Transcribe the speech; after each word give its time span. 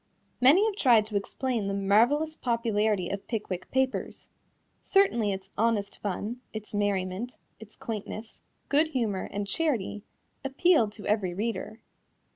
Many 0.41 0.65
have 0.65 0.75
tried 0.75 1.05
to 1.05 1.15
explain 1.15 1.67
the 1.67 1.75
marvelous 1.75 2.35
popularity 2.35 3.07
of 3.09 3.27
Pickwick 3.27 3.69
Papers. 3.69 4.31
Certainly 4.79 5.31
its 5.31 5.51
honest 5.59 5.99
fun, 5.99 6.41
its 6.53 6.73
merriment, 6.73 7.37
its 7.59 7.75
quaintness, 7.75 8.41
good 8.67 8.87
humor 8.87 9.29
and 9.31 9.45
charity 9.47 10.01
appealed 10.43 10.91
to 10.93 11.05
every 11.05 11.35
reader. 11.35 11.81